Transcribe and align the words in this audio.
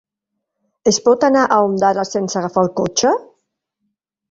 Es 0.91 0.97
pot 1.07 1.25
anar 1.27 1.43
a 1.45 1.59
Ondara 1.67 2.07
sense 2.15 2.41
agafar 2.41 2.65
el 2.69 2.73
cotxe? 2.83 3.15